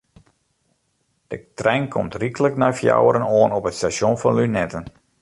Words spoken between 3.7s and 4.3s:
stasjon